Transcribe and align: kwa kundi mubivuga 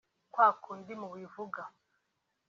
kwa 0.33 0.47
kundi 0.63 0.93
mubivuga 1.01 1.61